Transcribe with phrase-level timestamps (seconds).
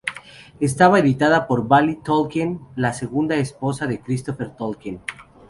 [0.59, 4.99] Estaba editada por Baillie Tolkien, la segunda esposa de Christopher Tolkien.